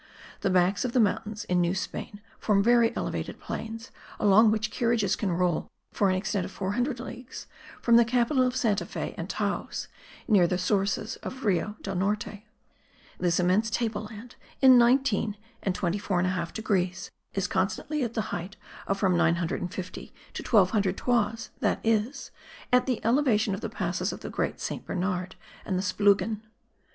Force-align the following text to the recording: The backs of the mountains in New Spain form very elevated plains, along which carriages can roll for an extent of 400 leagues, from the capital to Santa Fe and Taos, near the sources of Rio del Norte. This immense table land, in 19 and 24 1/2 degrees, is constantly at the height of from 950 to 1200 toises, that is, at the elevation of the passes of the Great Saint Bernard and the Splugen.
The 0.39 0.49
backs 0.49 0.83
of 0.83 0.93
the 0.93 0.99
mountains 0.99 1.43
in 1.43 1.61
New 1.61 1.75
Spain 1.75 2.21
form 2.39 2.63
very 2.63 2.91
elevated 2.97 3.39
plains, 3.39 3.91
along 4.19 4.49
which 4.49 4.71
carriages 4.71 5.15
can 5.15 5.31
roll 5.31 5.69
for 5.93 6.09
an 6.09 6.15
extent 6.15 6.43
of 6.43 6.49
400 6.51 6.99
leagues, 6.99 7.45
from 7.83 7.97
the 7.97 8.03
capital 8.03 8.49
to 8.49 8.57
Santa 8.57 8.87
Fe 8.87 9.13
and 9.15 9.29
Taos, 9.29 9.89
near 10.27 10.47
the 10.47 10.57
sources 10.57 11.17
of 11.17 11.45
Rio 11.45 11.75
del 11.83 11.93
Norte. 11.97 12.41
This 13.19 13.39
immense 13.39 13.69
table 13.69 14.05
land, 14.09 14.37
in 14.59 14.75
19 14.79 15.37
and 15.61 15.75
24 15.75 16.23
1/2 16.23 16.51
degrees, 16.51 17.11
is 17.35 17.45
constantly 17.45 18.01
at 18.03 18.15
the 18.15 18.31
height 18.33 18.55
of 18.87 18.97
from 18.97 19.15
950 19.15 20.11
to 20.33 20.41
1200 20.41 20.97
toises, 20.97 21.51
that 21.59 21.79
is, 21.83 22.31
at 22.73 22.87
the 22.87 23.05
elevation 23.05 23.53
of 23.53 23.61
the 23.61 23.69
passes 23.69 24.11
of 24.11 24.21
the 24.21 24.31
Great 24.31 24.59
Saint 24.59 24.83
Bernard 24.83 25.35
and 25.63 25.77
the 25.77 25.83
Splugen. 25.83 26.41